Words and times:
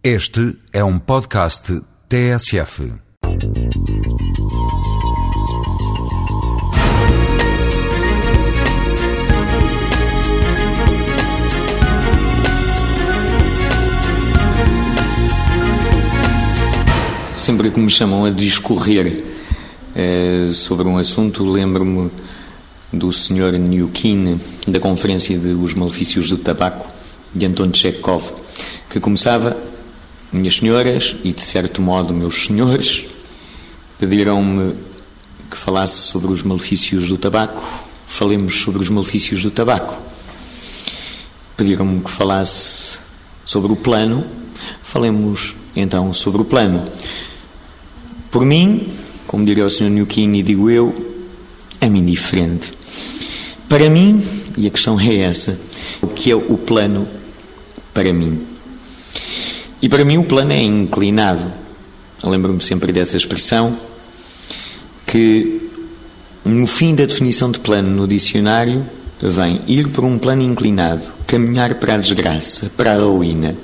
Este 0.00 0.56
é 0.72 0.84
um 0.84 0.96
podcast 0.96 1.82
TSF. 2.08 2.92
Sempre 17.34 17.72
que 17.72 17.80
me 17.80 17.90
chamam 17.90 18.24
a 18.24 18.30
discorrer 18.30 19.24
eh, 19.96 20.50
sobre 20.52 20.86
um 20.86 20.96
assunto, 20.96 21.42
lembro-me 21.42 22.08
do 22.92 23.12
Sr. 23.12 23.58
Newkin, 23.58 24.40
da 24.64 24.78
Conferência 24.78 25.36
de 25.36 25.48
Os 25.48 25.74
Malefícios 25.74 26.30
do 26.30 26.36
Tabaco, 26.36 26.86
de 27.34 27.44
Anton 27.46 27.74
Chekhov, 27.74 28.32
que 28.88 29.00
começava: 29.00 29.56
Minhas 30.30 30.56
senhoras, 30.56 31.16
e 31.24 31.32
de 31.32 31.40
certo 31.40 31.80
modo 31.80 32.12
meus 32.12 32.44
senhores, 32.44 33.06
pediram-me 33.98 34.74
que 35.50 35.56
falasse 35.56 36.02
sobre 36.02 36.32
os 36.32 36.42
malefícios 36.42 37.08
do 37.08 37.16
tabaco. 37.16 37.62
Falemos 38.06 38.60
sobre 38.60 38.82
os 38.82 38.90
malefícios 38.90 39.42
do 39.42 39.50
tabaco. 39.50 39.96
Pediram-me 41.56 42.00
que 42.00 42.10
falasse 42.10 42.98
sobre 43.44 43.72
o 43.72 43.76
plano. 43.76 44.24
Falemos 44.82 45.54
então 45.74 46.12
sobre 46.12 46.42
o 46.42 46.44
plano. 46.44 46.90
Por 48.30 48.44
mim, 48.44 48.92
como 49.26 49.44
diria 49.44 49.64
o 49.64 49.70
Sr. 49.70 49.88
Newkin 49.88 50.34
e 50.34 50.42
digo 50.42 50.68
eu, 50.68 51.24
é-me 51.80 52.00
indiferente. 52.00 52.72
Para 53.68 53.88
mim, 53.88 54.22
e 54.56 54.66
a 54.66 54.70
questão 54.70 55.00
é 55.00 55.16
essa, 55.16 55.58
o 56.02 56.08
que 56.08 56.30
é 56.30 56.36
o 56.36 56.58
plano 56.58 57.08
para 57.94 58.12
mim? 58.12 58.57
E 59.80 59.88
para 59.88 60.04
mim 60.04 60.18
o 60.18 60.24
plano 60.24 60.52
é 60.52 60.62
inclinado. 60.62 61.52
Lembro-me 62.22 62.60
sempre 62.60 62.92
dessa 62.92 63.16
expressão 63.16 63.78
que 65.06 65.70
no 66.44 66.66
fim 66.66 66.94
da 66.94 67.04
definição 67.04 67.50
de 67.50 67.60
plano 67.60 67.90
no 67.90 68.08
dicionário 68.08 68.84
vem 69.20 69.60
ir 69.66 69.88
por 69.88 70.04
um 70.04 70.18
plano 70.18 70.42
inclinado, 70.42 71.02
caminhar 71.26 71.74
para 71.76 71.94
a 71.94 71.98
desgraça, 71.98 72.70
para 72.76 72.94
a 72.94 72.98
ruína. 72.98 73.56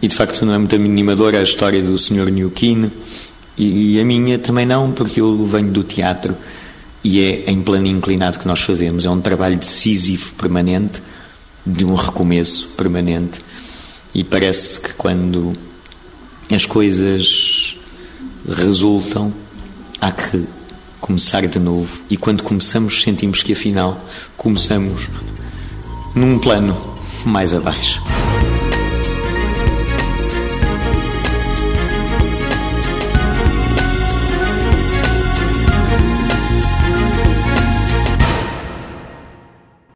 E 0.00 0.08
de 0.08 0.14
facto 0.14 0.44
não 0.44 0.54
é 0.54 0.58
muito 0.58 0.74
animadora 0.74 1.38
a 1.38 1.42
história 1.42 1.82
do 1.82 1.96
Sr. 1.96 2.30
Newkin 2.30 2.90
e 3.56 4.00
a 4.00 4.04
minha 4.04 4.38
também 4.38 4.66
não, 4.66 4.92
porque 4.92 5.20
eu 5.20 5.44
venho 5.44 5.70
do 5.70 5.82
teatro 5.82 6.36
e 7.02 7.20
é 7.20 7.50
em 7.50 7.60
plano 7.62 7.86
inclinado 7.86 8.38
que 8.38 8.46
nós 8.46 8.60
fazemos. 8.60 9.04
É 9.04 9.10
um 9.10 9.20
trabalho 9.20 9.56
decisivo, 9.56 10.32
permanente, 10.34 11.02
de 11.64 11.84
um 11.84 11.94
recomeço 11.94 12.68
permanente. 12.76 13.40
E 14.14 14.22
parece 14.22 14.80
que 14.80 14.92
quando 14.92 15.52
as 16.50 16.64
coisas 16.64 17.76
resultam, 18.48 19.32
há 20.00 20.12
que 20.12 20.44
começar 21.00 21.46
de 21.46 21.58
novo. 21.58 22.02
E 22.08 22.16
quando 22.16 22.42
começamos, 22.42 23.02
sentimos 23.02 23.42
que 23.42 23.52
afinal 23.52 24.04
começamos 24.36 25.08
num 26.14 26.38
plano 26.38 26.96
mais 27.24 27.54
abaixo. 27.54 28.00